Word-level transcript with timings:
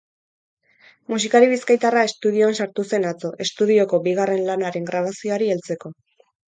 Musikari 1.13 1.49
bizkaitarra 1.51 2.07
estudioan 2.11 2.57
sartu 2.65 2.87
zen 2.91 3.07
atzo, 3.13 3.33
estudioko 3.49 4.03
bigarren 4.11 4.47
lanaren 4.51 4.93
grabazioari 4.93 5.57
heltzeko. 5.57 5.99